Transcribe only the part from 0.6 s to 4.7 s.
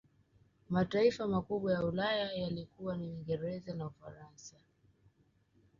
Mataifa makubwa ya Ulaya yalikuwa ni Uingereza na Ufaransa